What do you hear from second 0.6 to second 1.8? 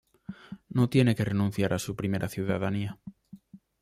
No tiene que renunciar a